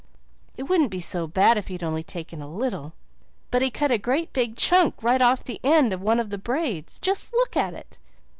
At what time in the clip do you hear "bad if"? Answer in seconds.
1.27-1.67